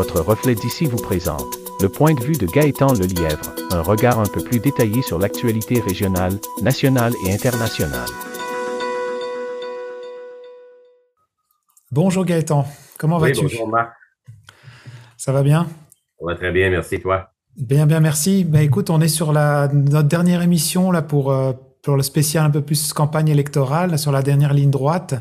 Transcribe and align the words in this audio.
votre 0.00 0.22
reflet 0.22 0.54
d'ici 0.54 0.86
vous 0.86 0.96
présente 0.96 1.58
le 1.82 1.90
point 1.90 2.14
de 2.14 2.24
vue 2.24 2.32
de 2.32 2.46
Gaëtan 2.46 2.94
Lelièvre, 2.94 3.54
un 3.70 3.82
regard 3.82 4.18
un 4.18 4.24
peu 4.24 4.42
plus 4.42 4.58
détaillé 4.58 5.02
sur 5.02 5.18
l'actualité 5.18 5.78
régionale, 5.78 6.38
nationale 6.62 7.12
et 7.26 7.34
internationale. 7.34 8.08
Bonjour 11.92 12.24
Gaëtan, 12.24 12.64
comment 12.98 13.18
vas-tu? 13.18 13.42
Bonjour 13.42 13.68
Marc. 13.68 13.92
Ça 15.18 15.32
va 15.32 15.42
bien? 15.42 15.66
Ça 16.18 16.24
va 16.24 16.34
très 16.34 16.50
bien, 16.50 16.70
merci 16.70 16.98
toi. 16.98 17.32
Bien, 17.58 17.84
bien, 17.84 18.00
merci. 18.00 18.44
Ben, 18.44 18.62
écoute, 18.62 18.88
on 18.88 19.02
est 19.02 19.08
sur 19.08 19.34
la, 19.34 19.68
notre 19.68 20.08
dernière 20.08 20.40
émission 20.40 20.90
là 20.92 21.02
pour, 21.02 21.30
euh, 21.30 21.52
pour 21.82 21.96
le 21.96 22.02
spécial 22.02 22.46
un 22.46 22.50
peu 22.50 22.62
plus 22.62 22.94
campagne 22.94 23.28
électorale, 23.28 23.98
sur 23.98 24.12
la 24.12 24.22
dernière 24.22 24.54
ligne 24.54 24.70
droite. 24.70 25.14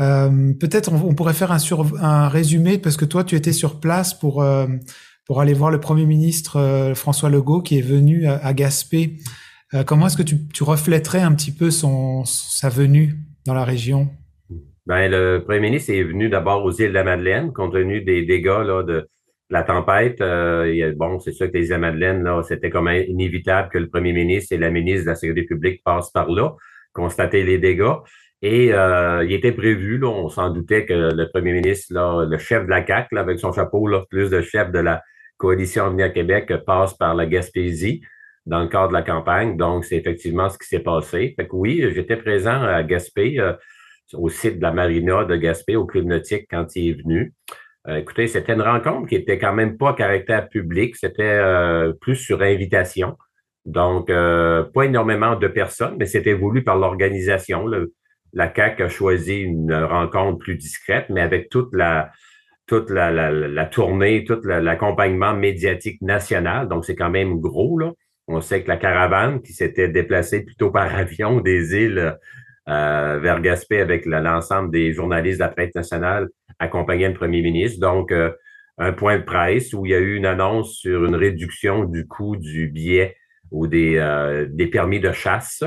Euh, 0.00 0.52
Peut-être 0.58 0.92
on, 0.92 1.14
pourrait 1.14 1.34
faire 1.34 1.52
un, 1.52 2.28
résumé 2.28 2.78
parce 2.78 2.96
que 2.96 3.04
toi, 3.04 3.24
tu 3.24 3.36
étais 3.36 3.52
sur 3.52 3.80
place 3.80 4.14
pour, 4.14 4.42
euh, 4.42 4.66
pour 5.26 5.40
aller 5.40 5.54
voir 5.54 5.70
le 5.70 5.80
Premier 5.80 6.06
ministre 6.06 6.58
euh, 6.58 6.94
François 6.94 7.28
Legault 7.28 7.62
qui 7.62 7.78
est 7.78 7.82
venu 7.82 8.26
à, 8.26 8.52
Gaspé. 8.54 9.18
Comment 9.86 10.08
est-ce 10.08 10.18
que 10.18 10.22
tu, 10.22 10.62
reflèterais 10.62 11.22
un 11.22 11.32
petit 11.32 11.50
peu 11.50 11.70
sa 11.70 12.68
venue 12.68 13.14
dans 13.46 13.54
la 13.54 13.64
région? 13.64 14.10
Ben, 14.84 15.10
le 15.10 15.38
premier 15.38 15.60
ministre 15.60 15.92
est 15.92 16.02
venu 16.02 16.28
d'abord 16.28 16.62
aux 16.62 16.72
îles 16.72 16.88
de 16.88 16.92
la 16.92 17.04
Madeleine, 17.04 17.54
compte 17.54 17.72
tenu 17.72 18.02
des 18.02 18.26
dégâts 18.26 18.66
de 18.86 19.08
la 19.48 19.62
tempête. 19.62 20.18
Bon, 20.98 21.18
c'est 21.20 21.32
sûr 21.32 21.50
que 21.50 21.56
les 21.56 21.78
Madeleine, 21.78 22.22
là, 22.22 22.42
c'était 22.46 22.68
comme 22.68 22.90
inévitable 22.90 23.70
que 23.70 23.78
le 23.78 23.88
premier 23.88 24.12
ministre 24.12 24.52
et 24.52 24.58
la 24.58 24.70
ministre 24.70 25.04
de 25.04 25.08
la 25.08 25.14
Sécurité 25.14 25.46
publique 25.46 25.82
passent 25.82 26.10
par 26.10 26.28
là, 26.28 26.54
constater 26.92 27.42
les 27.42 27.56
dégâts. 27.56 27.96
Et 28.42 28.72
euh, 28.74 29.24
il 29.24 29.32
était 29.32 29.52
prévu, 29.52 29.98
là, 29.98 30.08
on 30.08 30.28
s'en 30.28 30.50
doutait 30.50 30.84
que 30.84 30.92
le 30.92 31.30
premier 31.30 31.52
ministre, 31.52 31.94
là, 31.94 32.26
le 32.28 32.38
chef 32.38 32.64
de 32.64 32.70
la 32.70 32.82
CAC, 32.82 33.12
avec 33.12 33.38
son 33.38 33.52
chapeau, 33.52 33.86
là, 33.86 34.04
plus 34.10 34.30
de 34.30 34.40
chef 34.40 34.70
de 34.72 34.80
la 34.80 35.02
coalition 35.36 35.86
Avenir 35.86 36.12
Québec, 36.12 36.52
passe 36.66 36.94
par 36.94 37.14
la 37.14 37.26
Gaspésie 37.26 38.02
dans 38.44 38.60
le 38.60 38.68
cadre 38.68 38.88
de 38.88 38.94
la 38.94 39.02
campagne. 39.02 39.56
Donc, 39.56 39.84
c'est 39.84 39.96
effectivement 39.96 40.48
ce 40.48 40.58
qui 40.58 40.66
s'est 40.66 40.80
passé. 40.80 41.34
Fait 41.36 41.46
que 41.46 41.54
oui, 41.54 41.84
j'étais 41.94 42.16
présent 42.16 42.62
à 42.62 42.82
Gaspé. 42.82 43.38
Euh, 43.38 43.52
au 44.14 44.28
site 44.28 44.58
de 44.58 44.62
la 44.62 44.72
marina 44.72 45.24
de 45.24 45.36
Gaspé, 45.36 45.76
au 45.76 45.86
club 45.86 46.06
nautique, 46.06 46.46
quand 46.50 46.66
il 46.76 46.90
est 46.90 47.02
venu. 47.02 47.32
Euh, 47.88 47.96
écoutez, 47.96 48.28
c'était 48.28 48.52
une 48.52 48.62
rencontre 48.62 49.08
qui 49.08 49.16
était 49.16 49.38
quand 49.38 49.52
même 49.52 49.76
pas 49.76 49.90
à 49.90 49.94
caractère 49.94 50.48
public, 50.48 50.96
c'était 50.96 51.22
euh, 51.22 51.92
plus 52.00 52.16
sur 52.16 52.42
invitation. 52.42 53.16
Donc, 53.64 54.10
euh, 54.10 54.64
pas 54.74 54.84
énormément 54.84 55.36
de 55.36 55.48
personnes, 55.48 55.96
mais 55.98 56.06
c'était 56.06 56.34
voulu 56.34 56.64
par 56.64 56.76
l'organisation. 56.76 57.66
La 58.32 58.48
CAC 58.48 58.80
a 58.80 58.88
choisi 58.88 59.40
une 59.40 59.74
rencontre 59.74 60.38
plus 60.38 60.56
discrète, 60.56 61.06
mais 61.10 61.20
avec 61.20 61.48
toute 61.50 61.72
la 61.72 62.10
tournée, 63.70 64.24
tout 64.24 64.40
l'accompagnement 64.44 65.34
médiatique 65.34 66.00
national. 66.00 66.68
Donc, 66.68 66.84
c'est 66.84 66.96
quand 66.96 67.10
même 67.10 67.40
gros. 67.40 67.78
Là. 67.78 67.92
On 68.28 68.40
sait 68.40 68.62
que 68.62 68.68
la 68.68 68.76
caravane 68.76 69.42
qui 69.42 69.52
s'était 69.52 69.88
déplacée 69.88 70.44
plutôt 70.44 70.70
par 70.70 70.94
avion 70.96 71.40
des 71.40 71.74
îles 71.74 72.16
euh, 72.68 73.18
vers 73.20 73.40
Gaspé 73.40 73.80
avec 73.80 74.06
l'ensemble 74.06 74.70
des 74.70 74.92
journalistes 74.92 75.38
de 75.38 75.44
la 75.44 75.48
presse 75.48 75.74
nationale 75.74 76.28
accompagnant 76.58 77.08
le 77.08 77.14
premier 77.14 77.42
ministre. 77.42 77.80
Donc, 77.80 78.12
euh, 78.12 78.30
un 78.78 78.92
point 78.92 79.18
de 79.18 79.24
presse 79.24 79.74
où 79.74 79.84
il 79.84 79.90
y 79.90 79.94
a 79.94 79.98
eu 79.98 80.14
une 80.14 80.26
annonce 80.26 80.74
sur 80.76 81.04
une 81.04 81.14
réduction 81.16 81.84
du 81.84 82.06
coût 82.06 82.36
du 82.36 82.68
billet 82.68 83.16
ou 83.50 83.66
des, 83.66 83.96
euh, 83.96 84.46
des 84.48 84.68
permis 84.68 85.00
de 85.00 85.12
chasse 85.12 85.62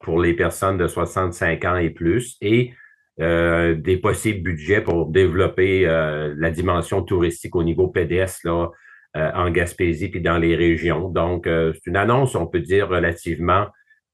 pour 0.00 0.20
les 0.20 0.34
personnes 0.34 0.78
de 0.78 0.86
65 0.86 1.64
ans 1.64 1.76
et 1.76 1.90
plus 1.90 2.36
et 2.40 2.72
euh, 3.20 3.74
des 3.74 3.96
possibles 3.96 4.42
budgets 4.42 4.80
pour 4.80 5.06
développer 5.06 5.82
la 5.84 6.50
dimension 6.50 7.02
touristique 7.02 7.56
au 7.56 7.64
niveau 7.64 7.88
PDS 7.88 8.44
là, 8.44 8.68
en 9.14 9.50
Gaspésie 9.50 10.08
puis 10.08 10.20
dans 10.20 10.38
les 10.38 10.54
régions. 10.54 11.08
Donc, 11.08 11.44
c'est 11.46 11.86
une 11.86 11.96
annonce, 11.96 12.36
on 12.36 12.46
peut 12.46 12.60
dire, 12.60 12.88
relativement 12.88 13.66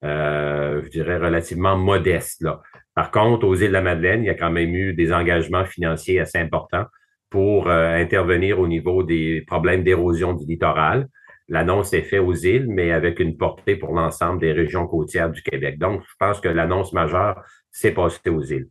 euh, 0.05 0.83
je 0.84 0.89
dirais, 0.91 1.17
relativement 1.17 1.77
modeste. 1.77 2.43
Là. 2.43 2.61
Par 2.95 3.11
contre, 3.11 3.47
aux 3.47 3.55
îles 3.55 3.69
de 3.69 3.72
la 3.72 3.81
Madeleine, 3.81 4.22
il 4.22 4.27
y 4.27 4.31
a 4.31 4.34
quand 4.34 4.51
même 4.51 4.75
eu 4.75 4.93
des 4.93 5.12
engagements 5.12 5.65
financiers 5.65 6.21
assez 6.21 6.39
importants 6.39 6.84
pour 7.31 7.69
euh, 7.69 7.95
intervenir 7.97 8.61
au 8.61 8.69
niveau 8.69 9.03
des 9.03 9.43
problèmes 9.47 9.83
d'érosion 9.83 10.34
du 10.34 10.45
littoral. 10.47 11.09
L'annonce 11.49 11.93
est 11.93 12.03
faite 12.03 12.21
aux 12.21 12.34
îles, 12.34 12.66
mais 12.69 12.91
avec 12.93 13.21
une 13.21 13.37
portée 13.37 13.77
pour 13.77 13.93
l'ensemble 13.93 14.41
des 14.41 14.53
régions 14.53 14.87
côtières 14.87 15.31
du 15.31 15.43
Québec. 15.43 15.78
Donc, 15.78 16.03
je 16.03 16.15
pense 16.19 16.41
que 16.41 16.49
l'annonce 16.49 16.93
majeure 16.93 17.43
s'est 17.71 17.93
passée 17.93 18.31
aux 18.31 18.43
îles. 18.43 18.69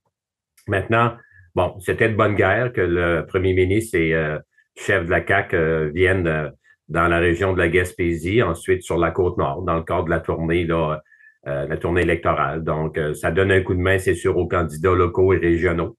Maintenant, 0.68 1.16
bon, 1.54 1.78
c'était 1.80 2.10
de 2.10 2.16
bonne 2.16 2.36
guerre 2.36 2.74
que 2.74 2.82
le 2.82 3.26
premier 3.28 3.54
ministre 3.54 3.98
et 3.98 4.14
euh, 4.14 4.40
chef 4.76 5.06
de 5.06 5.10
la 5.10 5.22
CAC 5.22 5.54
euh, 5.54 5.92
viennent 5.94 6.28
euh, 6.28 6.50
dans 6.90 7.08
la 7.08 7.20
région 7.20 7.54
de 7.54 7.60
la 7.60 7.70
Gaspésie, 7.70 8.42
ensuite 8.42 8.84
sur 8.84 8.98
la 8.98 9.12
côte 9.12 9.38
nord, 9.38 9.64
dans 9.64 9.76
le 9.76 9.84
cadre 9.84 10.06
de 10.06 10.10
la 10.10 10.20
tournée 10.20 10.66
là, 10.66 11.02
euh, 11.48 11.68
la 11.68 11.78
tournée 11.78 12.02
électorale. 12.02 12.64
Donc, 12.64 13.00
ça 13.16 13.32
donne 13.32 13.52
un 13.52 13.62
coup 13.62 13.74
de 13.74 13.80
main, 13.80 13.98
c'est 13.98 14.16
sûr, 14.16 14.38
aux 14.38 14.48
candidats 14.48 14.94
locaux 14.94 15.34
et 15.34 15.38
régionaux 15.38 15.98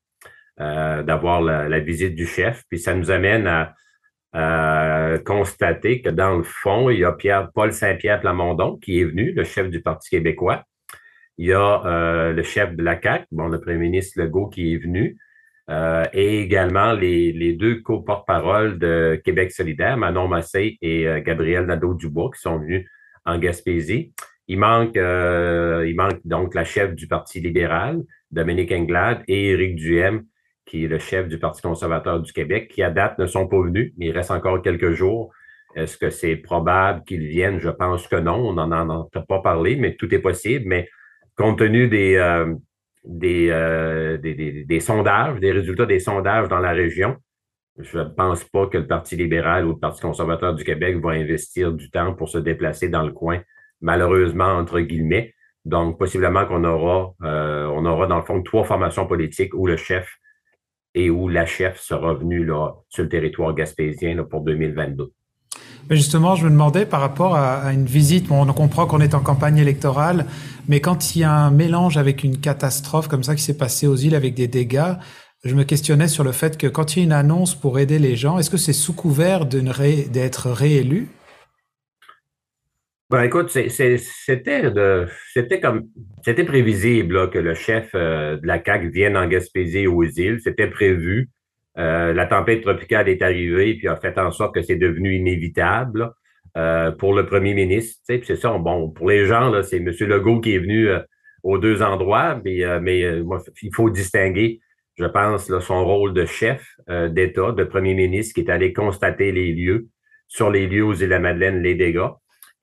d'avoir 0.56 1.42
la, 1.42 1.80
visite 1.80 2.14
du 2.14 2.26
chef. 2.26 2.62
Puis 2.68 2.78
ça 2.78 2.94
nous 2.94 3.10
amène 3.10 3.48
à, 3.48 3.74
à, 4.34 5.14
constater 5.24 6.02
que 6.02 6.10
dans 6.10 6.36
le 6.36 6.42
fond, 6.42 6.90
il 6.90 6.98
y 6.98 7.04
a 7.04 7.50
Paul 7.54 7.72
Saint-Pierre 7.72 8.20
Plamondon 8.20 8.76
qui 8.76 9.00
est 9.00 9.04
venu, 9.04 9.32
le 9.32 9.44
chef 9.44 9.70
du 9.70 9.80
Parti 9.80 10.10
québécois. 10.10 10.64
Il 11.38 11.46
y 11.46 11.52
a 11.52 11.84
euh, 11.86 12.32
le 12.32 12.42
chef 12.42 12.76
de 12.76 12.82
la 12.82 13.00
CAQ, 13.00 13.26
le 13.32 13.58
premier 13.58 13.78
ministre 13.78 14.20
Legault 14.20 14.48
qui 14.48 14.74
est 14.74 14.78
venu. 14.78 15.16
Euh, 15.70 16.04
et 16.12 16.40
également 16.40 16.92
les, 16.92 17.54
deux 17.54 17.80
co-porte-parole 17.80 18.78
de 18.78 19.20
Québec 19.24 19.50
solidaire, 19.50 19.96
Manon 19.96 20.28
Massé 20.28 20.76
et 20.82 21.08
euh, 21.08 21.22
Gabriel 21.22 21.64
Nadeau-Dubois, 21.64 22.30
qui 22.34 22.40
sont 22.40 22.58
venus 22.58 22.86
en 23.24 23.38
Gaspésie. 23.38 24.12
Il 24.46 24.58
manque, 24.58 24.96
euh, 24.96 25.86
il 25.88 25.96
manque 25.96 26.20
donc 26.26 26.54
la 26.54 26.64
chef 26.64 26.94
du 26.94 27.08
Parti 27.08 27.40
libéral, 27.40 28.02
Dominique 28.30 28.72
Anglade, 28.72 29.22
et 29.26 29.52
Éric 29.52 29.76
Duhem, 29.76 30.24
qui 30.66 30.84
est 30.84 30.88
le 30.88 30.98
chef 30.98 31.28
du 31.28 31.38
Parti 31.38 31.62
conservateur 31.62 32.20
du 32.20 32.32
Québec, 32.32 32.68
qui 32.68 32.82
à 32.82 32.90
date 32.90 33.18
ne 33.18 33.26
sont 33.26 33.46
pas 33.46 33.60
venus, 33.60 33.92
mais 33.98 34.06
il 34.06 34.12
reste 34.12 34.30
encore 34.30 34.62
quelques 34.62 34.92
jours. 34.92 35.32
Est-ce 35.74 35.96
que 35.96 36.10
c'est 36.10 36.36
probable 36.36 37.02
qu'ils 37.04 37.26
viennent? 37.26 37.58
Je 37.58 37.68
pense 37.68 38.06
que 38.06 38.16
non. 38.16 38.48
On 38.48 38.52
n'en 38.54 38.70
a 38.70 39.08
pas 39.28 39.40
parlé, 39.40 39.76
mais 39.76 39.96
tout 39.96 40.12
est 40.14 40.20
possible. 40.20 40.64
Mais 40.66 40.88
compte 41.36 41.58
tenu 41.58 41.88
des, 41.88 42.14
euh, 42.14 42.54
euh, 43.22 44.16
des, 44.18 44.34
des, 44.34 44.64
des, 44.64 44.80
sondages, 44.80 45.40
des 45.40 45.52
résultats 45.52 45.86
des 45.86 45.98
sondages 45.98 46.48
dans 46.48 46.60
la 46.60 46.70
région, 46.70 47.16
je 47.78 47.98
ne 47.98 48.04
pense 48.04 48.44
pas 48.44 48.68
que 48.68 48.78
le 48.78 48.86
Parti 48.86 49.16
libéral 49.16 49.66
ou 49.66 49.72
le 49.72 49.78
Parti 49.78 50.00
conservateur 50.00 50.54
du 50.54 50.62
Québec 50.62 50.96
va 51.02 51.10
investir 51.10 51.72
du 51.72 51.90
temps 51.90 52.14
pour 52.14 52.28
se 52.28 52.38
déplacer 52.38 52.88
dans 52.88 53.02
le 53.02 53.12
coin 53.12 53.40
malheureusement, 53.84 54.52
entre 54.56 54.80
guillemets. 54.80 55.34
Donc, 55.64 55.98
possiblement 55.98 56.46
qu'on 56.46 56.64
aura, 56.64 57.14
euh, 57.22 57.66
on 57.66 57.84
aura 57.86 58.06
dans 58.06 58.18
le 58.18 58.24
fond 58.24 58.42
trois 58.42 58.64
formations 58.64 59.06
politiques 59.06 59.54
où 59.54 59.66
le 59.66 59.76
chef 59.76 60.18
et 60.94 61.10
où 61.10 61.28
la 61.28 61.46
chef 61.46 61.80
sera 61.80 62.14
venue 62.14 62.44
là, 62.44 62.74
sur 62.88 63.02
le 63.02 63.08
territoire 63.08 63.54
gaspésien 63.54 64.14
là, 64.14 64.24
pour 64.24 64.42
2022. 64.42 65.12
Mais 65.90 65.96
justement, 65.96 66.34
je 66.34 66.44
me 66.44 66.50
demandais 66.50 66.86
par 66.86 67.00
rapport 67.00 67.36
à, 67.36 67.72
une 67.72 67.84
visite, 67.84 68.30
on 68.30 68.46
comprend 68.52 68.86
qu'on 68.86 69.00
est 69.00 69.14
en 69.14 69.20
campagne 69.20 69.58
électorale, 69.58 70.26
mais 70.66 70.80
quand 70.80 71.14
il 71.14 71.20
y 71.20 71.24
a 71.24 71.32
un 71.32 71.50
mélange 71.50 71.98
avec 71.98 72.24
une 72.24 72.38
catastrophe 72.38 73.08
comme 73.08 73.22
ça 73.22 73.34
qui 73.34 73.42
s'est 73.42 73.56
passé 73.56 73.86
aux 73.86 73.96
îles 73.96 74.14
avec 74.14 74.34
des 74.34 74.48
dégâts, 74.48 74.94
je 75.44 75.54
me 75.54 75.64
questionnais 75.64 76.08
sur 76.08 76.24
le 76.24 76.32
fait 76.32 76.56
que 76.56 76.66
quand 76.66 76.96
il 76.96 77.00
y 77.00 77.02
a 77.02 77.04
une 77.04 77.12
annonce 77.12 77.54
pour 77.54 77.78
aider 77.78 77.98
les 77.98 78.16
gens, 78.16 78.38
est-ce 78.38 78.48
que 78.48 78.56
c'est 78.56 78.72
sous 78.72 78.94
couvert 78.94 79.44
d'être 79.44 80.50
ré, 80.50 80.54
réélu 80.54 81.10
ben, 83.10 83.22
écoute, 83.22 83.50
c'était 83.50 84.00
comme 85.60 85.82
c'était 86.24 86.44
prévisible 86.44 87.14
là, 87.14 87.26
que 87.26 87.38
le 87.38 87.54
chef 87.54 87.90
euh, 87.94 88.38
de 88.38 88.46
la 88.46 88.58
CAC 88.58 88.86
vienne 88.86 89.16
en 89.16 89.26
Gaspésie 89.26 89.86
aux 89.86 90.04
îles. 90.04 90.40
C'était 90.42 90.68
prévu. 90.68 91.28
Euh, 91.76 92.14
la 92.14 92.26
tempête 92.26 92.62
tropicale 92.62 93.08
est 93.10 93.20
arrivée 93.20 93.74
puis 93.74 93.88
a 93.88 93.96
fait 93.96 94.16
en 94.18 94.30
sorte 94.30 94.54
que 94.54 94.62
c'est 94.62 94.76
devenu 94.76 95.16
inévitable 95.16 96.12
euh, 96.56 96.92
pour 96.92 97.12
le 97.12 97.26
premier 97.26 97.52
ministre. 97.52 98.00
C'est 98.06 98.36
ça, 98.36 98.56
bon, 98.56 98.90
pour 98.90 99.10
les 99.10 99.26
gens, 99.26 99.50
là, 99.50 99.62
c'est 99.62 99.76
M. 99.76 99.90
Legault 100.00 100.40
qui 100.40 100.54
est 100.54 100.60
venu 100.60 100.88
aux 101.42 101.58
deux 101.58 101.82
endroits, 101.82 102.40
mais, 102.42 102.60
il 102.60 103.74
faut 103.74 103.90
distinguer, 103.90 104.60
je 104.96 105.04
pense, 105.04 105.50
là, 105.50 105.60
son 105.60 105.84
rôle 105.84 106.14
de 106.14 106.24
chef 106.24 106.64
d'État, 106.88 107.52
de 107.52 107.64
premier 107.64 107.92
ministre 107.92 108.34
qui 108.34 108.40
est 108.40 108.50
allé 108.50 108.72
constater 108.72 109.30
les 109.30 109.52
lieux, 109.52 109.88
sur 110.26 110.50
les 110.50 110.66
lieux 110.66 110.84
aux 110.84 110.94
îles 110.94 111.06
de 111.06 111.10
la 111.10 111.18
Madeleine, 111.18 111.60
les 111.60 111.74
dégâts 111.74 112.08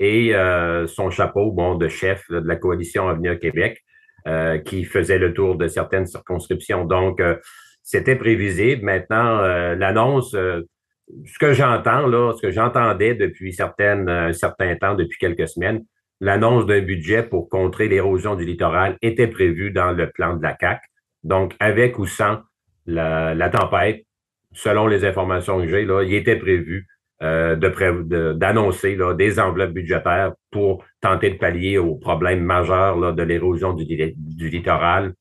et 0.01 0.36
euh, 0.36 0.88
son 0.88 1.12
chapeau 1.12 1.51
bon, 1.51 1.75
de 1.75 1.88
chef 1.88 2.25
de 2.31 2.39
la 2.39 2.56
coalition 2.56 3.07
Avenir 3.07 3.39
Québec 3.39 3.83
euh, 4.27 4.57
qui 4.57 4.83
faisait 4.83 5.19
le 5.19 5.31
tour 5.31 5.56
de 5.57 5.68
certaines 5.68 6.07
circonscriptions. 6.07 6.86
Donc, 6.86 7.21
euh, 7.21 7.36
c'était 7.83 8.15
prévisible. 8.15 8.83
Maintenant, 8.83 9.42
l'annonce, 9.75 10.31
ce 10.31 11.39
que 11.39 11.53
j'entends, 11.53 12.07
là, 12.07 12.33
ce 12.36 12.42
que 12.42 12.51
j'entendais 12.51 13.13
depuis 13.15 13.53
certaines, 13.53 14.07
un 14.07 14.33
certain 14.33 14.75
temps, 14.75 14.95
depuis 14.95 15.18
quelques 15.19 15.48
semaines, 15.48 15.83
l'annonce 16.19 16.65
d'un 16.65 16.81
budget 16.81 17.24
pour 17.24 17.50
contrer 17.50 17.88
l'érosion 17.88 18.36
du 18.36 18.45
littoral 18.45 18.98
était 19.01 19.27
prévue 19.27 19.71
dans 19.71 19.92
le 19.92 20.09
plan 20.09 20.36
de 20.36 20.44
la 20.44 20.53
CAC. 20.53 20.81
Donc, 21.24 21.56
avec 21.59 22.00
ou 22.00 22.06
sans 22.06 22.39
la, 22.86 23.33
la 23.36 23.50
tempête, 23.50 24.03
selon 24.53 24.88
les 24.88 25.06
informations 25.06 25.59
que 25.59 25.68
j'ai, 25.68 25.86
là, 25.86 26.03
il 26.03 26.13
était 26.13 26.38
prévu 26.38 26.88
euh, 27.21 27.56
d'annoncer 28.35 28.97
des 29.15 29.39
enveloppes 29.39 29.73
budgétaires 29.73 30.33
pour 30.50 30.83
tenter 31.01 31.29
de 31.29 31.38
pallier 31.38 31.77
aux 31.77 31.95
problèmes 31.95 32.44
majeurs 32.44 32.97
là, 32.97 33.12
de 33.12 33.21
l'érosion 33.21 33.73
du, 33.73 33.85
du, 33.85 34.50
littoral 34.50 35.13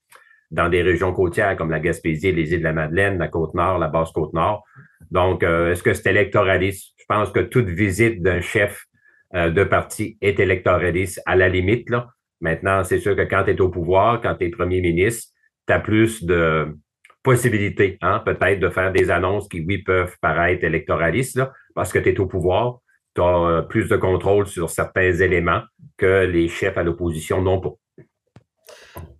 dans 0.50 0.68
des 0.68 0.82
régions 0.82 1.12
côtières 1.12 1.56
comme 1.56 1.70
la 1.70 1.78
Gaspésie, 1.78 2.32
les 2.32 2.52
îles 2.52 2.60
de 2.60 2.64
la 2.64 2.72
Madeleine, 2.72 3.18
la 3.18 3.28
Côte-Nord, 3.28 3.78
la 3.78 3.88
Basse-Côte-Nord. 3.88 4.64
Donc, 5.10 5.42
euh, 5.42 5.72
est-ce 5.72 5.82
que 5.82 5.92
c'est 5.92 6.10
électoraliste? 6.10 6.94
Je 6.96 7.04
pense 7.06 7.30
que 7.30 7.40
toute 7.40 7.68
visite 7.68 8.22
d'un 8.22 8.40
chef 8.40 8.86
euh, 9.34 9.50
de 9.50 9.64
parti 9.64 10.16
est 10.20 10.40
électoraliste 10.40 11.20
à 11.26 11.36
la 11.36 11.48
limite. 11.48 11.90
Là. 11.90 12.08
Maintenant, 12.40 12.82
c'est 12.82 12.98
sûr 12.98 13.14
que 13.14 13.22
quand 13.22 13.44
tu 13.44 13.50
es 13.50 13.60
au 13.60 13.68
pouvoir, 13.68 14.20
quand 14.20 14.34
tu 14.36 14.46
es 14.46 14.48
premier 14.48 14.80
ministre, 14.80 15.32
tu 15.66 15.72
as 15.74 15.80
plus 15.80 16.24
de 16.24 16.74
possibilités, 17.22 17.98
hein, 18.00 18.22
peut-être, 18.24 18.60
de 18.60 18.70
faire 18.70 18.90
des 18.90 19.10
annonces 19.10 19.48
qui, 19.48 19.60
oui, 19.60 19.78
peuvent 19.78 20.16
paraître 20.22 20.64
électoralistes, 20.64 21.36
là, 21.36 21.52
parce 21.74 21.92
que 21.92 21.98
tu 21.98 22.10
es 22.10 22.20
au 22.20 22.26
pouvoir, 22.26 22.80
tu 23.14 23.22
as 23.22 23.24
euh, 23.24 23.62
plus 23.62 23.88
de 23.88 23.96
contrôle 23.96 24.46
sur 24.46 24.70
certains 24.70 25.12
éléments 25.12 25.62
que 25.96 26.24
les 26.24 26.48
chefs 26.48 26.78
à 26.78 26.82
l'opposition 26.82 27.42
n'ont 27.42 27.60
pas. 27.60 27.70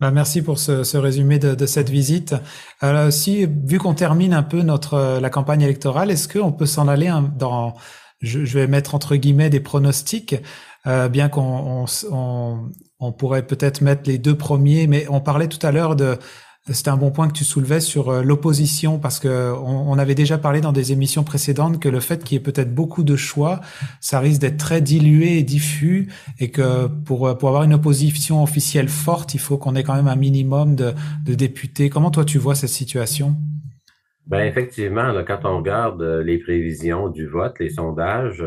Ben, 0.01 0.11
merci 0.11 0.43
pour 0.43 0.59
ce, 0.59 0.97
résumé 0.97 1.39
de, 1.39 1.67
cette 1.67 1.91
visite. 1.91 2.35
Si, 3.11 3.47
vu 3.47 3.79
qu'on 3.79 3.95
termine 3.95 4.35
un 4.35 4.43
peu 4.43 4.63
notre 4.63 5.21
la 5.21 5.31
campagne 5.31 5.63
électorale, 5.63 6.11
est-ce 6.11 6.27
qu'on 6.27 6.53
peut 6.53 6.67
s'en 6.67 6.89
aller 6.89 7.13
dans, 7.39 7.75
je, 8.21 8.59
vais 8.59 8.67
mettre 8.67 8.95
entre 8.95 9.17
guillemets 9.17 9.51
des 9.51 9.61
pronostics, 9.61 10.37
euh, 10.87 11.09
bien 11.09 11.29
qu'on 11.29 11.87
on 12.13 13.13
pourrait 13.13 13.47
peut-être 13.47 13.81
mettre 13.81 14.03
les 14.07 14.19
deux 14.19 14.37
premiers, 14.37 14.87
mais 14.87 15.07
on 15.09 15.21
parlait 15.21 15.49
tout 15.49 15.65
à 15.67 15.73
l'heure 15.73 15.97
de 15.97 16.19
c'était 16.69 16.91
un 16.91 16.97
bon 16.97 17.11
point 17.11 17.27
que 17.27 17.33
tu 17.33 17.45
soulevais 17.45 17.81
sur 17.81 18.11
euh, 18.11 18.23
l'opposition 18.23 18.99
parce 18.99 19.19
que 19.19 19.53
on, 19.55 19.99
avait 19.99 20.15
déjà 20.15 20.39
parlé 20.39 20.61
dans 20.61 20.73
des 20.73 20.93
émissions 20.93 21.25
précédentes 21.25 21.81
que 21.81 21.89
le 21.89 22.01
fait 22.01 22.23
qu'il 22.23 22.37
y 22.37 22.41
ait 22.41 22.43
peut-être 22.43 22.75
beaucoup 22.75 23.03
de 23.03 23.17
choix, 23.17 23.61
ça 24.01 24.21
risque 24.21 24.41
d'être 24.41 24.59
très 24.59 24.81
dilué 24.81 25.39
et 25.39 25.43
diffus 25.43 26.13
et 26.39 26.51
que 26.51 26.87
pour, 26.87 27.27
euh, 27.27 27.35
pour 27.35 27.49
avoir 27.49 27.65
une 27.65 27.75
opposition 27.75 28.43
officielle 28.43 28.89
forte, 28.89 29.35
il 29.35 29.41
faut 29.41 29.57
qu'on 29.57 29.75
ait 29.75 29.83
quand 29.83 29.95
même 29.95 30.09
un 30.09 30.17
minimum 30.17 30.77
de, 30.77 30.93
de 31.25 31.35
députés. 31.35 31.89
Comment 31.89 32.11
toi 32.11 32.25
tu 32.25 32.39
vois 32.39 32.55
cette 32.55 32.71
situation? 32.71 33.37
Ben 34.27 34.47
effectivement, 34.47 35.13
quand 35.27 35.45
on 35.45 35.59
regarde 35.59 36.03
euh, 36.03 36.23
les 36.23 36.39
prévisions 36.39 37.09
du 37.09 37.27
vote, 37.27 37.59
les 37.59 37.71
sondages, 37.71 38.45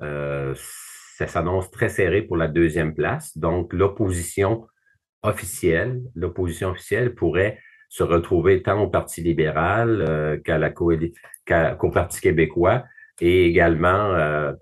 ça 0.00 1.26
s'annonce 1.26 1.70
très 1.70 1.88
serré 1.88 2.22
pour 2.22 2.36
la 2.36 2.48
deuxième 2.48 2.94
place. 2.94 3.38
Donc, 3.38 3.72
l'opposition 3.72 4.66
officielle, 5.24 6.02
l'opposition 6.14 6.70
officielle 6.70 7.14
pourrait 7.14 7.58
se 7.88 8.02
retrouver 8.02 8.62
tant 8.62 8.82
au 8.82 8.88
Parti 8.88 9.22
libéral 9.22 10.04
euh, 10.08 10.36
qu'à 10.38 10.58
la 10.58 10.70
qu'au 10.70 11.90
Parti 11.90 12.20
québécois 12.20 12.84
et 13.20 13.46
également 13.46 14.14
euh, 14.14 14.52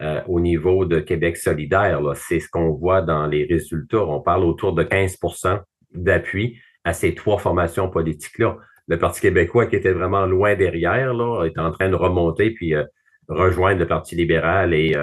euh, 0.00 0.22
au 0.26 0.40
niveau 0.40 0.86
de 0.86 1.00
Québec 1.00 1.36
solidaire. 1.36 2.00
C'est 2.14 2.40
ce 2.40 2.48
qu'on 2.48 2.70
voit 2.70 3.02
dans 3.02 3.26
les 3.26 3.44
résultats. 3.44 4.04
On 4.04 4.20
parle 4.20 4.44
autour 4.44 4.72
de 4.72 4.82
15% 4.82 5.60
d'appui 5.92 6.58
à 6.84 6.94
ces 6.94 7.14
trois 7.14 7.38
formations 7.38 7.90
politiques-là. 7.90 8.56
Le 8.88 8.98
Parti 8.98 9.20
québécois, 9.20 9.66
qui 9.66 9.76
était 9.76 9.92
vraiment 9.92 10.24
loin 10.24 10.54
derrière, 10.54 11.12
là, 11.12 11.44
est 11.44 11.58
en 11.58 11.70
train 11.70 11.90
de 11.90 11.94
remonter 11.94 12.50
puis 12.50 12.74
rejoindre 13.28 13.78
le 13.78 13.86
Parti 13.86 14.16
libéral 14.16 14.72
et, 14.72 14.96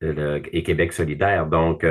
et 0.00 0.62
Québec 0.62 0.92
solidaire. 0.92 1.46
Donc, 1.46 1.84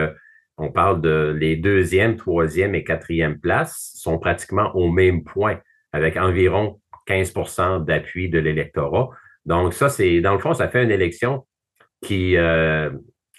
on 0.60 0.72
parle 0.72 1.02
de 1.02 1.36
les 1.38 1.56
deuxième, 1.56 2.18
troisième 2.18 2.76
et 2.76 2.84
quatrième 2.84 3.40
places 3.40 3.94
sont 3.96 4.20
pratiquement 4.20 4.76
au 4.76 4.92
même 4.92 5.24
point, 5.24 5.60
avec 5.94 6.18
environ 6.18 6.80
15% 7.08 7.86
d'appui 7.86 8.30
de 8.30 8.40
l'électorat. 8.40 9.10
Donc, 9.46 9.74
ça, 9.74 9.90
c'est, 9.90 10.22
dans 10.22 10.34
le 10.34 10.40
fond, 10.40 10.54
ça 10.54 10.68
fait 10.70 10.84
une 10.84 10.92
élection 10.92 11.48
qui, 12.02 12.38
euh, 12.38 12.90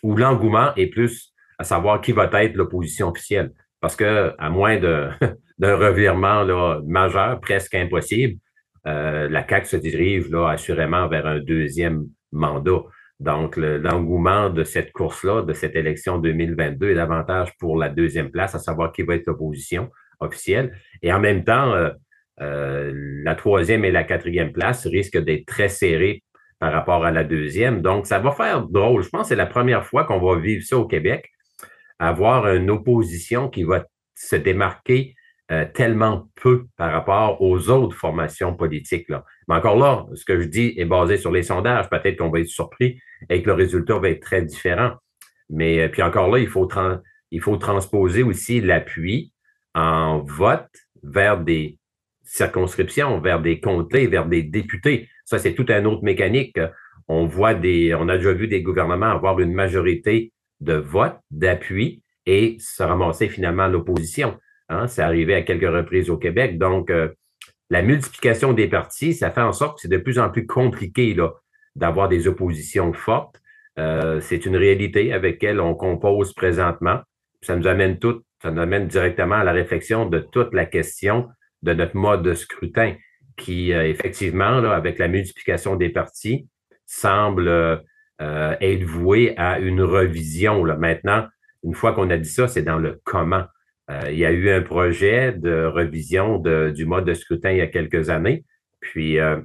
où 0.03 0.17
l'engouement 0.17 0.75
est 0.77 0.87
plus 0.87 1.33
à 1.59 1.65
savoir 1.65 2.01
qui 2.01 2.13
va 2.13 2.29
être 2.33 2.57
l'opposition 2.57 3.09
officielle. 3.09 3.53
Parce 3.81 3.97
que, 3.97 4.35
à 4.39 4.51
moins 4.51 4.79
d'un 5.59 5.77
revirement 5.77 6.45
majeur, 6.87 7.39
presque 7.41 7.75
impossible, 7.75 8.39
euh, 8.87 9.29
la 9.29 9.47
CAQ 9.47 9.67
se 9.67 9.77
dirige 9.77 10.31
là, 10.31 10.49
assurément 10.49 11.07
vers 11.07 11.27
un 11.27 11.39
deuxième 11.39 12.07
mandat. 12.33 12.81
Donc, 13.21 13.57
l'engouement 13.57 14.49
de 14.49 14.65
cette 14.65 14.93
course-là, 14.93 15.43
de 15.43 15.53
cette 15.53 15.77
élection 15.77 16.19
2022 16.19 16.91
est 16.91 16.95
davantage 16.95 17.55
pour 17.59 17.77
la 17.77 17.91
deuxième 17.91 18.31
place, 18.31 18.55
à 18.55 18.59
savoir 18.59 18.93
qui 18.93 19.03
va 19.03 19.15
être 19.15 19.27
l'opposition 19.27 19.91
officielle. 20.21 20.73
Et 21.03 21.13
en 21.13 21.21
même 21.21 21.45
temps, 21.45 21.75
euh, 21.75 21.91
euh, 22.41 22.93
la 23.23 23.35
troisième 23.35 23.85
et 23.85 23.91
la 23.91 24.05
quatrième 24.05 24.53
place 24.53 24.87
risquent 24.87 25.23
d'être 25.23 25.45
très 25.45 25.69
serrées 25.69 26.25
par 26.59 26.73
rapport 26.73 27.05
à 27.05 27.11
la 27.11 27.23
deuxième. 27.23 27.83
Donc, 27.83 28.07
ça 28.07 28.19
va 28.19 28.33
faire 28.33 28.63
drôle. 28.63 29.03
Je 29.03 29.11
pense 29.11 29.23
que 29.23 29.29
c'est 29.29 29.37
la 29.37 29.47
première 29.47 29.85
fois 29.85 30.05
qu'on 30.05 30.19
va 30.19 30.41
vivre 30.41 30.65
ça 30.65 30.79
au 30.79 30.87
Québec, 30.87 31.31
avoir 31.99 32.49
une 32.49 32.71
opposition 32.71 33.51
qui 33.51 33.65
va 33.65 33.85
se 34.15 34.37
démarquer 34.37 35.15
euh, 35.53 35.67
tellement 35.75 36.31
peu 36.41 36.67
par 36.79 36.93
rapport 36.93 37.43
aux 37.43 37.69
autres 37.69 37.97
formations 37.97 38.55
politiques. 38.55 39.09
Mais 39.11 39.55
encore 39.55 39.77
là, 39.77 40.07
ce 40.15 40.25
que 40.25 40.41
je 40.41 40.47
dis 40.47 40.73
est 40.79 40.87
basé 40.87 41.19
sur 41.19 41.33
les 41.33 41.43
sondages. 41.43 41.91
Peut-être 41.91 42.17
qu'on 42.17 42.31
va 42.31 42.41
être 42.41 42.47
surpris 42.47 42.99
et 43.31 43.43
que 43.43 43.47
le 43.47 43.55
résultat 43.55 43.99
va 43.99 44.11
être 44.11 44.21
très 44.21 44.43
différent. 44.43 44.95
Mais 45.49 45.81
euh, 45.81 45.89
puis 45.89 46.03
encore 46.03 46.29
là, 46.29 46.39
il 46.39 46.49
faut, 46.49 47.57
transposer 47.57 48.23
aussi 48.23 48.61
l'appui 48.61 49.33
en 49.75 50.19
vote 50.19 50.69
vers 51.03 51.41
des 51.41 51.79
circonscriptions, 52.25 53.21
vers 53.21 53.41
des 53.41 53.61
comtés, 53.61 54.07
vers 54.07 54.27
des 54.27 54.43
députés. 54.43 55.09
Ça, 55.25 55.39
c'est 55.39 55.55
tout 55.55 55.67
un 55.69 55.85
autre 55.85 56.03
mécanique. 56.03 56.59
On 57.09 57.27
voit 57.27 57.55
des, 57.55 57.95
on 57.95 58.09
a 58.09 58.19
déjà 58.19 58.33
vu 58.33 58.47
des 58.47 58.63
gouvernements 58.63 59.11
avoir 59.11 59.41
une 59.41 59.53
majorité 59.53 60.33
de 60.61 60.75
vote, 60.75 61.17
d'appui 61.31 62.03
et 62.27 62.57
se 62.61 62.83
ramasser 62.83 63.29
finalement 63.29 63.67
l'opposition. 63.67 64.39
Hein, 64.69 64.87
c'est 64.87 65.03
arrivé 65.03 65.35
à 65.35 65.43
quelques 65.43 65.73
reprises 65.73 66.11
au 66.11 66.19
Québec. 66.19 66.59
Donc, 66.59 66.91
euh, 66.91 67.09
la 67.71 67.83
multiplication 67.83 68.53
des 68.53 68.69
partis, 68.69 69.15
ça 69.15 69.31
fait 69.31 69.41
en 69.41 69.53
sorte 69.53 69.77
que 69.77 69.83
c'est 69.83 69.89
de 69.89 69.97
plus 69.97 70.19
en 70.19 70.31
plus 70.31 70.47
compliqué 70.47 71.15
d'avoir 71.81 72.09
des 72.09 72.29
oppositions 72.29 72.93
fortes. 72.93 73.41
Euh, 73.79 74.21
c'est 74.21 74.47
une 74.47 74.57
réalité 74.57 75.13
avec 75.13 75.35
laquelle 75.35 75.61
on 75.61 75.75
compose 75.75 76.33
présentement. 76.35 77.01
Ça 77.43 77.57
nous 77.57 77.67
amène 77.67 77.99
tout, 77.99 78.23
ça 78.43 78.51
nous 78.51 78.61
amène 78.61 78.87
directement 78.87 79.37
à 79.37 79.45
la 79.45 79.53
réflexion 79.53 80.07
de 80.07 80.19
toute 80.19 80.55
la 80.55 80.67
question 80.67 81.29
de 81.63 81.73
notre 81.73 81.97
mode 81.97 82.23
de 82.23 82.35
scrutin, 82.35 82.95
qui 83.37 83.73
euh, 83.73 83.89
effectivement, 83.89 84.59
avec 84.59 84.99
la 84.99 85.09
multiplication 85.09 85.77
des 85.77 85.89
partis, 85.89 86.49
semble 86.87 87.83
être 88.19 88.85
voué 88.85 89.33
à 89.39 89.59
une 89.61 89.81
revision. 89.81 90.63
Maintenant, 90.77 91.27
une 91.63 91.75
fois 91.75 91.93
qu'on 91.93 92.11
a 92.11 92.19
dit 92.19 92.29
ça, 92.29 92.49
c'est 92.49 92.63
dans 92.63 92.79
le 92.79 93.01
comment. 93.05 93.45
Euh, 93.91 94.11
il 94.11 94.19
y 94.19 94.25
a 94.25 94.31
eu 94.31 94.51
un 94.51 94.63
projet 94.63 95.33
de 95.33 95.65
revision 95.65 96.39
du 96.39 96.87
mode 96.87 97.05
de 97.05 97.15
scrutin 97.15 97.51
il 97.51 97.59
y 97.59 97.63
a 97.63 97.67
quelques 97.67 98.09
années. 98.09 98.45
Puis, 98.81 99.19
euh, 99.19 99.41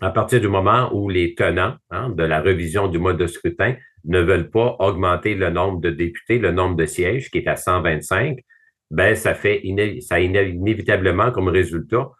à 0.00 0.10
partir 0.10 0.40
du 0.40 0.48
moment 0.48 0.90
où 0.92 1.08
les 1.08 1.34
tenants 1.34 1.76
hein, 1.90 2.10
de 2.10 2.22
la 2.22 2.40
revision 2.40 2.88
du 2.88 2.98
mode 2.98 3.18
de 3.18 3.26
scrutin 3.26 3.76
ne 4.04 4.20
veulent 4.20 4.50
pas 4.50 4.76
augmenter 4.80 5.34
le 5.34 5.50
nombre 5.50 5.80
de 5.80 5.90
députés, 5.90 6.38
le 6.38 6.50
nombre 6.50 6.76
de 6.76 6.86
sièges 6.86 7.30
qui 7.30 7.38
est 7.38 7.48
à 7.48 7.56
125, 7.56 8.38
ben 8.90 9.14
ça 9.14 9.34
fait 9.34 9.60
inévitablement 9.62 11.30
comme 11.30 11.48
résultat 11.48 12.10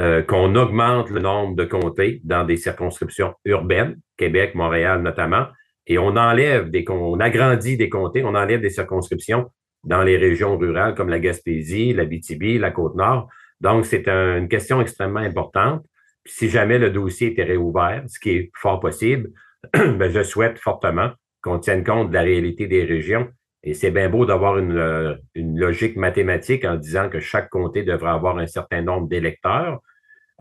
euh, 0.00 0.22
qu'on 0.22 0.54
augmente 0.54 1.10
le 1.10 1.20
nombre 1.20 1.54
de 1.56 1.64
comtés 1.64 2.20
dans 2.24 2.44
des 2.44 2.56
circonscriptions 2.56 3.34
urbaines, 3.44 3.96
Québec, 4.16 4.54
Montréal 4.54 5.02
notamment, 5.02 5.46
et 5.86 5.98
on 5.98 6.16
enlève 6.16 6.70
des 6.70 6.84
on 6.88 7.20
agrandit 7.20 7.76
des 7.76 7.88
comtés, 7.88 8.24
on 8.24 8.34
enlève 8.34 8.60
des 8.60 8.70
circonscriptions 8.70 9.50
dans 9.84 10.02
les 10.02 10.16
régions 10.16 10.56
rurales 10.56 10.94
comme 10.94 11.10
la 11.10 11.18
Gaspésie, 11.18 11.92
la 11.92 12.06
BTB, 12.06 12.58
la 12.58 12.70
Côte-Nord. 12.70 13.28
Donc, 13.60 13.84
c'est 13.84 14.08
une 14.08 14.48
question 14.48 14.80
extrêmement 14.80 15.20
importante. 15.20 15.84
Si 16.26 16.48
jamais 16.48 16.78
le 16.78 16.90
dossier 16.90 17.28
était 17.28 17.44
réouvert, 17.44 18.04
ce 18.06 18.18
qui 18.18 18.30
est 18.30 18.50
fort 18.54 18.80
possible, 18.80 19.30
ben, 19.74 20.10
je 20.10 20.22
souhaite 20.22 20.58
fortement 20.58 21.10
qu'on 21.42 21.58
tienne 21.58 21.84
compte 21.84 22.08
de 22.08 22.14
la 22.14 22.22
réalité 22.22 22.66
des 22.66 22.84
régions. 22.84 23.28
Et 23.62 23.74
c'est 23.74 23.90
bien 23.90 24.08
beau 24.08 24.26
d'avoir 24.26 24.58
une, 24.58 25.18
une, 25.34 25.58
logique 25.58 25.96
mathématique 25.96 26.64
en 26.64 26.76
disant 26.76 27.08
que 27.08 27.20
chaque 27.20 27.48
comté 27.48 27.82
devrait 27.82 28.10
avoir 28.10 28.38
un 28.38 28.46
certain 28.46 28.82
nombre 28.82 29.08
d'électeurs. 29.08 29.80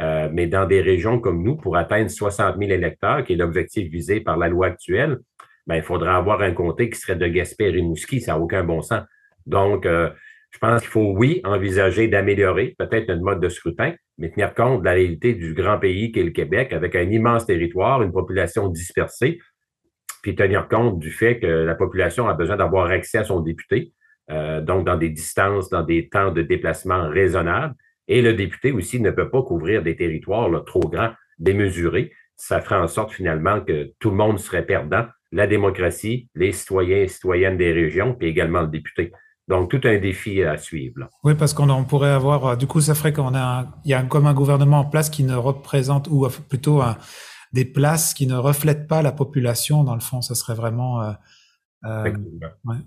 Euh, 0.02 0.30
mais 0.32 0.48
dans 0.48 0.66
des 0.66 0.82
régions 0.82 1.20
comme 1.20 1.44
nous, 1.44 1.56
pour 1.56 1.78
atteindre 1.78 2.10
60 2.10 2.58
000 2.58 2.72
électeurs, 2.72 3.24
qui 3.24 3.34
est 3.34 3.38
l'objectif 3.38 3.90
visé 3.90 4.22
par 4.22 4.38
la 4.38 4.50
loi 4.50 4.68
actuelle, 4.68 5.20
ben, 5.68 5.76
il 5.76 5.84
faudrait 5.84 6.12
avoir 6.12 6.42
un 6.42 6.52
comté 6.52 6.90
qui 6.90 7.00
serait 7.00 7.16
de 7.16 7.28
Gaspé 7.28 7.66
et 7.66 7.70
Rimouski. 7.70 8.20
Ça 8.20 8.34
n'a 8.34 8.40
aucun 8.40 8.64
bon 8.64 8.82
sens. 8.82 9.04
Donc, 9.46 9.86
euh, 9.86 10.10
je 10.54 10.60
pense 10.60 10.82
qu'il 10.82 10.92
faut, 10.92 11.14
oui, 11.18 11.42
envisager 11.44 12.08
d'améliorer 12.08 12.76
peut-être 12.78 13.08
notre 13.08 13.24
mode 13.24 13.40
de 13.40 13.50
scrutin, 13.50 13.94
mais 14.20 14.30
tenir 14.30 14.54
compte 14.54 14.82
de 14.82 14.86
la 14.86 14.92
réalité 14.92 15.34
du 15.34 15.54
grand 15.56 15.80
pays 15.80 16.12
qu'est 16.12 16.24
le 16.24 16.30
Québec, 16.30 16.74
avec 16.74 16.96
un 16.96 17.10
immense 17.10 17.48
territoire, 17.48 18.04
une 18.04 18.12
population 18.12 18.68
dispersée, 18.70 19.40
puis 20.22 20.36
tenir 20.36 20.68
compte 20.68 21.00
du 21.00 21.10
fait 21.10 21.40
que 21.40 21.48
la 21.48 21.74
population 21.74 22.28
a 22.30 22.36
besoin 22.36 22.56
d'avoir 22.56 22.86
accès 22.92 23.18
à 23.18 23.24
son 23.24 23.40
député, 23.40 23.94
euh, 24.30 24.62
donc 24.62 24.86
dans 24.86 24.96
des 24.96 25.10
distances, 25.10 25.70
dans 25.70 25.82
des 25.82 26.08
temps 26.08 26.32
de 26.32 26.44
déplacement 26.44 27.10
raisonnables. 27.10 27.74
Et 28.08 28.22
le 28.22 28.34
député 28.34 28.72
aussi 28.72 29.02
ne 29.02 29.12
peut 29.12 29.30
pas 29.30 29.42
couvrir 29.42 29.82
des 29.82 29.96
territoires 29.96 30.64
trop 30.66 30.82
grands. 30.82 31.14
démesuré, 31.40 32.12
ça 32.36 32.62
ferait 32.62 32.76
en 32.76 32.88
sorte 32.88 33.12
finalement 33.12 33.60
que 33.62 33.92
tout 34.00 34.12
le 34.12 34.16
monde 34.16 34.40
serait 34.40 34.66
perdant, 34.66 35.08
la 35.32 35.48
démocratie, 35.48 36.30
les 36.36 36.52
citoyens 36.52 36.98
et 36.98 37.08
citoyennes 37.08 37.58
des 37.58 37.72
régions, 37.72 38.14
puis 38.14 38.28
également 38.28 38.62
le 38.62 38.68
député. 38.68 39.12
Donc, 39.48 39.70
tout 39.70 39.82
un 39.84 39.98
défi 39.98 40.42
à 40.42 40.58
suivre. 40.58 41.10
Oui, 41.24 41.36
parce 41.36 41.54
qu'on 41.54 41.84
pourrait 41.84 42.12
avoir, 42.12 42.46
euh, 42.46 42.56
du 42.56 42.66
coup, 42.66 42.80
ça 42.80 42.96
ferait 42.96 43.12
qu'on 43.12 43.36
a, 43.36 43.68
il 43.84 43.92
y 43.92 43.94
a 43.94 44.02
comme 44.04 44.26
un 44.26 44.34
gouvernement 44.34 44.80
en 44.80 44.86
place 44.86 45.10
qui 45.10 45.24
ne 45.24 45.36
représente, 45.36 46.08
ou 46.08 46.28
plutôt 46.48 46.82
des 47.54 47.66
places 47.66 48.14
qui 48.14 48.28
ne 48.28 48.36
reflètent 48.36 48.88
pas 48.88 49.02
la 49.02 49.12
population. 49.12 49.84
Dans 49.84 49.94
le 49.94 50.02
fond, 50.02 50.22
ça 50.22 50.36
serait 50.36 50.56
vraiment. 50.56 51.02
Euh, 51.02 51.12
euh, 51.86 52.06
Effectivement. 52.06 52.78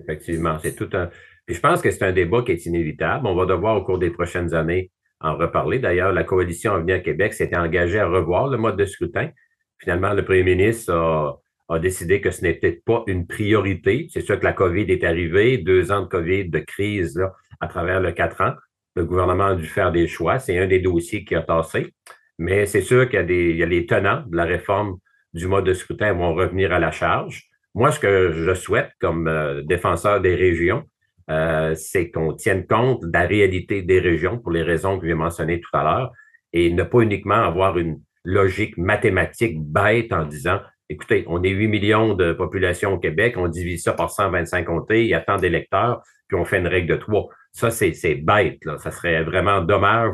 Effectivement, 0.00 0.58
c'est 0.62 0.76
tout 0.76 0.88
un. 0.92 1.10
Puis 1.46 1.56
je 1.56 1.60
pense 1.60 1.80
que 1.80 1.90
c'est 1.90 2.04
un 2.04 2.12
débat 2.12 2.42
qui 2.42 2.52
est 2.52 2.66
inévitable. 2.66 3.26
On 3.26 3.34
va 3.34 3.46
devoir 3.46 3.76
au 3.76 3.84
cours 3.84 3.98
des 3.98 4.10
prochaines 4.10 4.54
années 4.54 4.90
en 5.20 5.36
reparler. 5.36 5.78
D'ailleurs, 5.78 6.12
la 6.12 6.24
coalition 6.24 6.72
Avenir 6.74 7.02
Québec 7.02 7.34
s'était 7.34 7.56
engagée 7.56 7.98
à 7.98 8.06
revoir 8.06 8.48
le 8.48 8.56
mode 8.56 8.76
de 8.76 8.84
scrutin. 8.84 9.30
Finalement, 9.78 10.12
le 10.12 10.24
premier 10.24 10.42
ministre 10.42 10.92
a 10.92 11.40
a 11.70 11.78
décidé 11.78 12.20
que 12.20 12.30
ce 12.30 12.42
n'était 12.42 12.82
pas 12.84 13.04
une 13.06 13.26
priorité. 13.26 14.08
C'est 14.10 14.20
sûr 14.20 14.38
que 14.38 14.44
la 14.44 14.52
COVID 14.52 14.90
est 14.90 15.04
arrivée, 15.04 15.58
deux 15.58 15.92
ans 15.92 16.02
de 16.02 16.06
COVID, 16.06 16.50
de 16.50 16.58
crise 16.58 17.16
là, 17.16 17.32
à 17.60 17.68
travers 17.68 18.00
le 18.00 18.12
quatre 18.12 18.40
ans. 18.40 18.54
Le 18.96 19.04
gouvernement 19.04 19.46
a 19.46 19.54
dû 19.54 19.66
faire 19.66 19.92
des 19.92 20.08
choix. 20.08 20.40
C'est 20.40 20.58
un 20.58 20.66
des 20.66 20.80
dossiers 20.80 21.24
qui 21.24 21.36
a 21.36 21.42
tassé. 21.42 21.94
Mais 22.38 22.66
c'est 22.66 22.80
sûr 22.80 23.08
qu'il 23.08 23.18
y 23.18 23.22
a, 23.22 23.24
des, 23.24 23.50
il 23.50 23.56
y 23.56 23.62
a 23.62 23.66
les 23.66 23.86
tenants 23.86 24.24
de 24.26 24.36
la 24.36 24.44
réforme 24.44 24.98
du 25.32 25.46
mode 25.46 25.64
de 25.64 25.74
scrutin 25.74 26.12
vont 26.12 26.34
revenir 26.34 26.72
à 26.72 26.80
la 26.80 26.90
charge. 26.90 27.44
Moi, 27.74 27.92
ce 27.92 28.00
que 28.00 28.32
je 28.32 28.54
souhaite 28.54 28.90
comme 29.00 29.28
euh, 29.28 29.62
défenseur 29.62 30.20
des 30.20 30.34
régions, 30.34 30.84
euh, 31.30 31.74
c'est 31.76 32.10
qu'on 32.10 32.32
tienne 32.32 32.66
compte 32.66 33.02
de 33.02 33.12
la 33.12 33.26
réalité 33.26 33.82
des 33.82 34.00
régions 34.00 34.38
pour 34.38 34.50
les 34.50 34.62
raisons 34.62 34.98
que 34.98 35.06
j'ai 35.06 35.14
mentionnées 35.14 35.60
tout 35.60 35.76
à 35.76 35.84
l'heure 35.84 36.12
et 36.52 36.72
ne 36.72 36.82
pas 36.82 37.00
uniquement 37.00 37.34
avoir 37.34 37.78
une 37.78 38.00
logique 38.24 38.76
mathématique 38.76 39.60
bête 39.60 40.12
en 40.12 40.24
disant 40.24 40.58
Écoutez, 40.92 41.24
on 41.28 41.40
est 41.44 41.50
8 41.50 41.68
millions 41.68 42.14
de 42.14 42.32
population 42.32 42.94
au 42.94 42.98
Québec, 42.98 43.36
on 43.36 43.46
divise 43.46 43.84
ça 43.84 43.92
par 43.92 44.10
125 44.10 44.64
comtés, 44.64 45.04
il 45.04 45.08
y 45.08 45.14
a 45.14 45.20
tant 45.20 45.36
d'électeurs, 45.36 46.02
puis 46.26 46.36
on 46.36 46.44
fait 46.44 46.58
une 46.58 46.66
règle 46.66 46.88
de 46.88 46.96
trois. 46.96 47.28
Ça, 47.52 47.70
c'est 47.70 48.16
bête, 48.16 48.64
là. 48.64 48.76
Ça 48.76 48.90
serait 48.90 49.22
vraiment 49.22 49.60
dommage, 49.60 50.12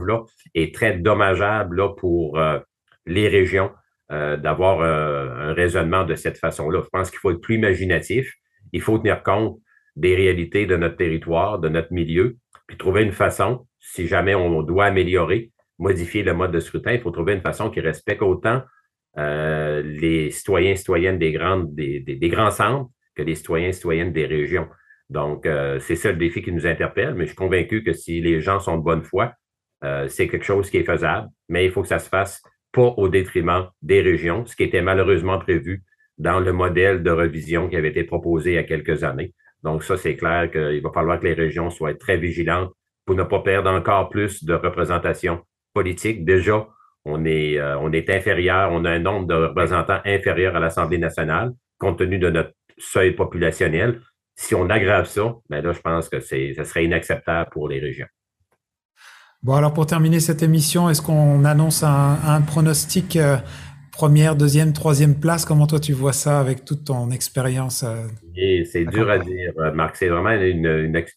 et 0.54 0.72
très 0.72 0.98
dommageable, 0.98 1.76
là, 1.76 1.94
pour 1.94 2.38
euh, 2.38 2.58
les 3.06 3.26
régions 3.26 3.70
euh, 4.12 4.36
d'avoir 4.36 4.82
euh, 4.82 5.48
un 5.48 5.54
raisonnement 5.54 6.04
de 6.04 6.14
cette 6.14 6.36
façon-là. 6.36 6.82
Je 6.84 6.90
pense 6.90 7.10
qu'il 7.10 7.20
faut 7.20 7.30
être 7.30 7.40
plus 7.40 7.54
imaginatif. 7.54 8.34
Il 8.74 8.82
faut 8.82 8.98
tenir 8.98 9.22
compte 9.22 9.58
des 9.96 10.14
réalités 10.14 10.66
de 10.66 10.76
notre 10.76 10.96
territoire, 10.96 11.58
de 11.58 11.70
notre 11.70 11.94
milieu, 11.94 12.36
puis 12.66 12.76
trouver 12.76 13.02
une 13.02 13.12
façon, 13.12 13.66
si 13.80 14.06
jamais 14.06 14.34
on 14.34 14.60
doit 14.60 14.84
améliorer, 14.84 15.52
modifier 15.78 16.22
le 16.22 16.34
mode 16.34 16.52
de 16.52 16.60
scrutin, 16.60 16.92
il 16.92 17.00
faut 17.00 17.10
trouver 17.10 17.32
une 17.32 17.40
façon 17.40 17.70
qui 17.70 17.80
respecte 17.80 18.20
autant 18.20 18.62
euh, 19.18 19.82
les 19.82 20.30
citoyens 20.30 20.72
et 20.72 20.76
citoyennes 20.76 21.18
des, 21.18 21.32
grandes, 21.32 21.74
des, 21.74 22.28
grands 22.28 22.50
centres 22.50 22.90
que 23.14 23.22
les 23.22 23.34
citoyens 23.34 23.68
et 23.68 23.72
citoyennes 23.72 24.12
des 24.12 24.26
régions. 24.26 24.68
Donc, 25.08 25.46
euh, 25.46 25.78
c'est 25.80 25.96
ça 25.96 26.12
le 26.12 26.18
défi 26.18 26.42
qui 26.42 26.52
nous 26.52 26.66
interpelle, 26.66 27.14
mais 27.14 27.24
je 27.24 27.28
suis 27.28 27.36
convaincu 27.36 27.82
que 27.82 27.92
si 27.92 28.20
les 28.20 28.40
gens 28.40 28.60
sont 28.60 28.76
de 28.76 28.82
bonne 28.82 29.02
foi, 29.02 29.32
euh, 29.84 30.08
c'est 30.08 30.28
quelque 30.28 30.44
chose 30.44 30.68
qui 30.68 30.78
est 30.78 30.84
faisable, 30.84 31.28
mais 31.48 31.64
il 31.64 31.70
faut 31.70 31.82
que 31.82 31.88
ça 31.88 31.98
se 31.98 32.08
fasse 32.08 32.42
pas 32.72 32.94
au 32.96 33.08
détriment 33.08 33.68
des 33.82 34.02
régions, 34.02 34.44
ce 34.44 34.54
qui 34.54 34.64
était 34.64 34.82
malheureusement 34.82 35.38
prévu 35.38 35.82
dans 36.18 36.40
le 36.40 36.52
modèle 36.52 37.02
de 37.02 37.10
revision 37.10 37.68
qui 37.68 37.76
avait 37.76 37.88
été 37.88 38.04
proposé 38.04 38.52
il 38.52 38.54
y 38.54 38.58
a 38.58 38.64
quelques 38.64 39.04
années. 39.04 39.32
Donc, 39.62 39.82
ça, 39.82 39.96
c'est 39.96 40.16
clair 40.16 40.50
qu'il 40.50 40.82
va 40.82 40.90
falloir 40.92 41.20
que 41.20 41.24
les 41.24 41.34
régions 41.34 41.70
soient 41.70 41.94
très 41.94 42.16
vigilantes 42.16 42.72
pour 43.06 43.16
ne 43.16 43.22
pas 43.22 43.40
perdre 43.40 43.70
encore 43.70 44.10
plus 44.10 44.44
de 44.44 44.54
représentation 44.54 45.40
politique. 45.72 46.24
Déjà, 46.24 46.68
on 47.06 47.24
est, 47.24 47.58
euh, 47.58 47.78
on 47.78 47.92
est 47.92 48.10
inférieur, 48.10 48.70
on 48.72 48.84
a 48.84 48.90
un 48.90 48.98
nombre 48.98 49.28
de 49.28 49.34
représentants 49.34 50.00
inférieur 50.04 50.56
à 50.56 50.60
l'Assemblée 50.60 50.98
nationale, 50.98 51.52
compte 51.78 51.98
tenu 51.98 52.18
de 52.18 52.30
notre 52.30 52.50
seuil 52.78 53.12
populationnel. 53.12 54.00
Si 54.34 54.54
on 54.54 54.68
aggrave 54.68 55.06
ça, 55.06 55.34
ben 55.48 55.64
là, 55.64 55.72
je 55.72 55.80
pense 55.80 56.08
que 56.08 56.18
ce 56.18 56.52
serait 56.64 56.84
inacceptable 56.84 57.48
pour 57.50 57.68
les 57.68 57.78
régions. 57.78 58.08
Bon, 59.42 59.54
alors 59.54 59.72
pour 59.72 59.86
terminer 59.86 60.18
cette 60.18 60.42
émission, 60.42 60.90
est-ce 60.90 61.00
qu'on 61.00 61.44
annonce 61.44 61.84
un, 61.84 62.42
pronostic 62.42 63.14
euh, 63.16 63.36
première, 63.92 64.34
deuxième, 64.34 64.72
troisième 64.72 65.14
place? 65.14 65.44
Comment 65.44 65.68
toi 65.68 65.78
tu 65.78 65.92
vois 65.92 66.12
ça 66.12 66.40
avec 66.40 66.64
toute 66.64 66.86
ton 66.86 67.12
expérience? 67.12 67.84
Euh, 67.84 68.08
c'est 68.64 68.84
dur 68.84 69.08
à 69.08 69.18
dire, 69.18 69.52
Marc. 69.74 69.94
C'est 69.96 70.08
vraiment 70.08 70.32
une, 70.32 70.66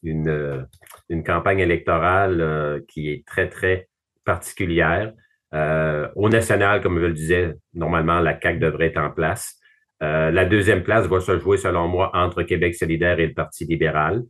une, 0.04 0.68
une 1.10 1.24
campagne 1.24 1.60
électorale 1.60 2.84
qui 2.88 3.10
est 3.10 3.26
très, 3.26 3.50
très 3.50 3.90
particulière. 4.24 5.14
Euh, 5.54 6.08
au 6.16 6.30
national, 6.30 6.82
comme 6.82 7.00
je 7.00 7.06
le 7.06 7.14
disais, 7.14 7.56
normalement, 7.74 8.20
la 8.20 8.40
CAQ 8.40 8.60
devrait 8.60 8.88
être 8.88 9.00
en 9.00 9.12
place. 9.12 9.56
Euh, 10.02 10.32
la 10.32 10.46
deuxième 10.46 10.84
place 10.84 11.08
va 11.08 11.20
se 11.20 11.38
jouer, 11.40 11.58
selon 11.58 11.88
moi, 11.88 12.12
entre 12.14 12.44
Québec 12.44 12.76
solidaire 12.76 13.20
et 13.20 13.28
le 13.28 13.34
Parti 13.34 13.66
libéral. 13.66 14.24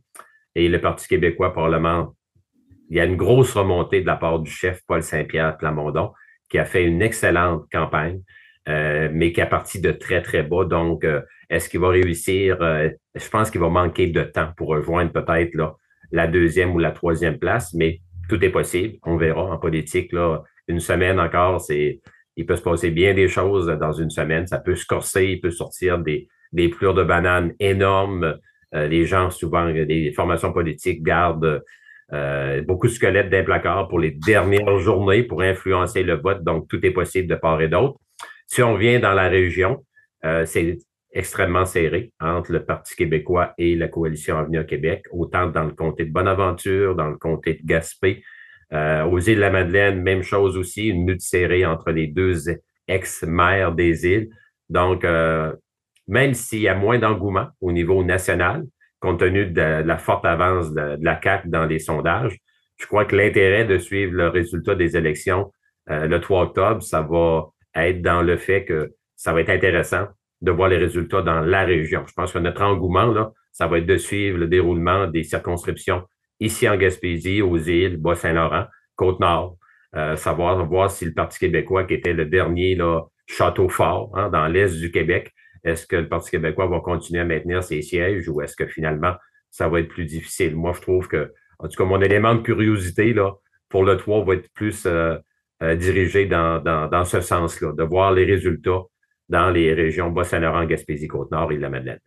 Et 0.54 0.68
le 0.68 0.80
Parti 0.80 1.06
québécois, 1.06 1.52
probablement, 1.52 2.14
il 2.88 2.96
y 2.96 3.00
a 3.00 3.04
une 3.04 3.16
grosse 3.16 3.52
remontée 3.54 4.00
de 4.00 4.06
la 4.06 4.16
part 4.16 4.40
du 4.40 4.50
chef 4.50 4.80
Paul 4.86 5.02
Saint-Pierre 5.02 5.56
Plamondon, 5.58 6.12
qui 6.48 6.58
a 6.58 6.64
fait 6.64 6.84
une 6.84 7.02
excellente 7.02 7.66
campagne, 7.70 8.20
euh, 8.68 9.08
mais 9.12 9.32
qui 9.32 9.40
a 9.40 9.46
parti 9.46 9.80
de 9.80 9.92
très, 9.92 10.22
très 10.22 10.42
bas. 10.42 10.64
Donc, 10.64 11.06
est-ce 11.48 11.68
qu'il 11.68 11.80
va 11.80 11.90
réussir? 11.90 12.58
je 13.14 13.28
pense 13.28 13.50
qu'il 13.50 13.60
va 13.60 13.68
manquer 13.68 14.08
de 14.08 14.22
temps 14.22 14.52
pour 14.56 14.68
rejoindre 14.68 15.12
peut-être 15.12 15.76
la 16.10 16.26
deuxième 16.26 16.74
ou 16.74 16.78
la 16.78 16.90
troisième 16.90 17.38
place, 17.38 17.72
mais 17.74 18.00
tout 18.30 18.42
est 18.44 18.50
possible. 18.50 18.96
On 19.02 19.16
verra 19.16 19.42
en 19.42 19.58
politique. 19.58 20.12
Là, 20.12 20.42
une 20.68 20.80
semaine 20.80 21.18
encore, 21.18 21.60
c'est 21.60 22.00
il 22.36 22.46
peut 22.46 22.56
se 22.56 22.62
passer 22.62 22.90
bien 22.90 23.12
des 23.12 23.28
choses 23.28 23.66
dans 23.66 23.92
une 23.92 24.08
semaine. 24.08 24.46
Ça 24.46 24.58
peut 24.58 24.76
se 24.76 24.86
corser, 24.86 25.32
il 25.32 25.40
peut 25.40 25.50
sortir 25.50 25.98
des, 25.98 26.28
des 26.52 26.68
plures 26.68 26.94
de 26.94 27.02
bananes 27.02 27.52
énormes. 27.58 28.38
Euh, 28.74 28.86
les 28.86 29.04
gens, 29.04 29.30
souvent, 29.30 29.64
les 29.64 30.12
formations 30.12 30.52
politiques 30.52 31.02
gardent 31.02 31.62
euh, 32.12 32.62
beaucoup 32.62 32.86
de 32.86 32.92
squelettes 32.92 33.30
d'un 33.30 33.42
placard 33.42 33.88
pour 33.88 33.98
les 33.98 34.12
dernières 34.12 34.78
journées 34.78 35.24
pour 35.24 35.42
influencer 35.42 36.02
le 36.04 36.14
vote. 36.14 36.42
Donc, 36.44 36.68
tout 36.68 36.84
est 36.86 36.92
possible 36.92 37.28
de 37.28 37.34
part 37.34 37.60
et 37.60 37.68
d'autre. 37.68 37.98
Si 38.46 38.62
on 38.62 38.76
vient 38.76 39.00
dans 39.00 39.12
la 39.12 39.28
région, 39.28 39.84
euh, 40.24 40.44
c'est 40.46 40.78
extrêmement 41.12 41.64
serré 41.64 42.12
entre 42.20 42.52
le 42.52 42.64
Parti 42.64 42.94
québécois 42.94 43.52
et 43.58 43.74
la 43.74 43.88
coalition 43.88 44.38
Avenir 44.38 44.66
Québec, 44.66 45.04
autant 45.10 45.48
dans 45.48 45.64
le 45.64 45.72
comté 45.72 46.04
de 46.04 46.12
Bonaventure, 46.12 46.94
dans 46.94 47.08
le 47.08 47.16
comté 47.16 47.54
de 47.54 47.66
Gaspé, 47.66 48.22
euh, 48.72 49.04
aux 49.04 49.18
îles 49.18 49.36
de 49.36 49.40
la 49.40 49.50
Madeleine, 49.50 50.00
même 50.00 50.22
chose 50.22 50.56
aussi, 50.56 50.88
une 50.88 51.08
lutte 51.08 51.22
serrée 51.22 51.66
entre 51.66 51.90
les 51.90 52.06
deux 52.06 52.48
ex-maires 52.86 53.72
des 53.72 54.06
îles. 54.06 54.30
Donc, 54.68 55.04
euh, 55.04 55.52
même 56.06 56.34
s'il 56.34 56.60
y 56.60 56.68
a 56.68 56.74
moins 56.74 56.98
d'engouement 56.98 57.48
au 57.60 57.72
niveau 57.72 58.04
national, 58.04 58.64
compte 59.00 59.20
tenu 59.20 59.46
de, 59.46 59.82
la 59.82 59.98
forte 59.98 60.24
avance 60.24 60.72
de, 60.72 60.98
la 61.00 61.20
CAQ 61.20 61.48
dans 61.48 61.66
les 61.66 61.78
sondages, 61.80 62.38
je 62.76 62.86
crois 62.86 63.04
que 63.04 63.16
l'intérêt 63.16 63.64
de 63.64 63.78
suivre 63.78 64.12
le 64.14 64.28
résultat 64.28 64.74
des 64.74 64.96
élections 64.96 65.52
euh, 65.90 66.06
le 66.06 66.20
3 66.20 66.42
octobre, 66.42 66.82
ça 66.82 67.02
va 67.02 67.48
être 67.74 68.00
dans 68.02 68.22
le 68.22 68.36
fait 68.36 68.64
que 68.64 68.92
ça 69.16 69.32
va 69.32 69.40
être 69.40 69.50
intéressant 69.50 70.06
de 70.40 70.50
voir 70.50 70.68
les 70.68 70.78
résultats 70.78 71.22
dans 71.22 71.40
la 71.40 71.64
région. 71.64 72.04
Je 72.06 72.12
pense 72.14 72.32
que 72.32 72.38
notre 72.38 72.62
engouement, 72.62 73.06
là, 73.06 73.32
ça 73.52 73.66
va 73.66 73.78
être 73.78 73.86
de 73.86 73.96
suivre 73.96 74.38
le 74.38 74.46
déroulement 74.46 75.06
des 75.06 75.22
circonscriptions 75.22 76.02
ici 76.40 76.68
en 76.68 76.76
Gaspésie, 76.76 77.42
aux 77.42 77.58
îles, 77.58 77.98
Bas-Saint-Laurent, 77.98 78.66
Côte-Nord, 78.96 79.56
euh, 79.96 80.16
savoir 80.16 80.64
voir 80.66 80.90
si 80.90 81.04
le 81.04 81.12
Parti 81.12 81.38
québécois, 81.38 81.84
qui 81.84 81.94
était 81.94 82.14
le 82.14 82.24
dernier 82.24 82.74
là, 82.74 83.02
château 83.26 83.68
fort 83.68 84.10
hein, 84.16 84.30
dans 84.30 84.46
l'est 84.48 84.78
du 84.78 84.90
Québec, 84.90 85.32
est-ce 85.62 85.86
que 85.86 85.96
le 85.96 86.08
Parti 86.08 86.30
québécois 86.30 86.66
va 86.66 86.80
continuer 86.80 87.20
à 87.20 87.24
maintenir 87.24 87.62
ses 87.62 87.82
sièges 87.82 88.28
ou 88.28 88.40
est-ce 88.40 88.56
que 88.56 88.66
finalement, 88.66 89.14
ça 89.50 89.68
va 89.68 89.80
être 89.80 89.88
plus 89.88 90.06
difficile? 90.06 90.56
Moi, 90.56 90.72
je 90.74 90.80
trouve 90.80 91.06
que, 91.08 91.32
en 91.58 91.68
tout 91.68 91.76
cas, 91.76 91.84
mon 91.84 92.00
élément 92.00 92.34
de 92.34 92.40
curiosité 92.40 93.12
là, 93.12 93.32
pour 93.68 93.84
le 93.84 93.96
3 93.96 94.24
va 94.24 94.34
être 94.34 94.50
plus 94.54 94.86
euh, 94.86 95.16
euh, 95.62 95.74
dirigé 95.74 96.26
dans, 96.26 96.62
dans, 96.62 96.88
dans 96.88 97.04
ce 97.04 97.20
sens-là, 97.20 97.72
de 97.72 97.82
voir 97.82 98.12
les 98.12 98.24
résultats 98.24 98.80
dans 99.30 99.50
les 99.50 99.72
régions 99.72 100.10
Bas-Saint-Laurent, 100.10 100.66
Gaspésie, 100.66 101.08
Côte-Nord 101.08 101.52
et 101.52 101.56
la 101.56 101.70
Madeleine. 101.70 102.00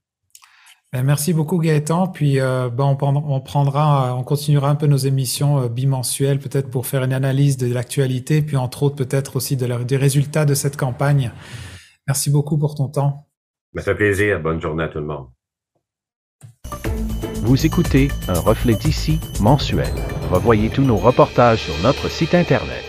Ben, 0.93 1.01
merci 1.01 1.33
beaucoup 1.33 1.57
Gaëtan. 1.57 2.07
Puis 2.07 2.39
euh, 2.39 2.69
ben, 2.69 2.95
on, 3.01 3.41
prendra, 3.41 4.09
euh, 4.09 4.13
on 4.13 4.23
continuera 4.23 4.69
un 4.69 4.75
peu 4.75 4.85
nos 4.85 4.97
émissions 4.97 5.63
euh, 5.63 5.67
bimensuelles, 5.67 6.37
peut-être 6.37 6.69
pour 6.69 6.85
faire 6.85 7.03
une 7.03 7.13
analyse 7.13 7.57
de 7.57 7.73
l'actualité, 7.73 8.43
puis 8.43 8.57
entre 8.57 8.83
autres 8.83 8.95
peut-être 8.95 9.35
aussi 9.35 9.57
de 9.57 9.83
des 9.83 9.97
résultats 9.97 10.45
de 10.45 10.53
cette 10.53 10.77
campagne. 10.77 11.31
Merci 12.07 12.29
beaucoup 12.29 12.59
pour 12.59 12.75
ton 12.75 12.89
temps. 12.89 13.27
Ça 13.75 13.81
fait 13.81 13.95
plaisir. 13.95 14.39
Bonne 14.39 14.61
journée 14.61 14.83
à 14.83 14.87
tout 14.87 14.99
le 14.99 15.05
monde. 15.05 15.29
Vous 17.41 17.65
écoutez 17.65 18.09
un 18.27 18.39
reflet 18.39 18.75
d'ici 18.75 19.19
mensuel. 19.41 19.93
Revoyez 20.29 20.69
tous 20.69 20.83
nos 20.83 20.97
reportages 20.97 21.63
sur 21.63 21.83
notre 21.83 22.07
site 22.07 22.35
Internet. 22.35 22.85